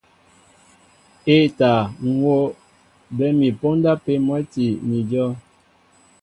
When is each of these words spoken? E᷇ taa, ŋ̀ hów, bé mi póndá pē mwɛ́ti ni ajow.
E᷇ 1.33 1.45
taa, 1.57 1.81
ŋ̀ 2.09 2.15
hów, 2.21 2.51
bé 3.17 3.25
mi 3.39 3.47
póndá 3.59 3.91
pē 4.05 4.13
mwɛ́ti 4.25 4.65
ni 4.87 4.97
ajow. 5.05 5.31